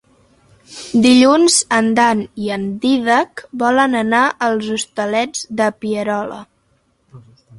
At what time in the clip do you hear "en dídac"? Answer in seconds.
2.55-3.45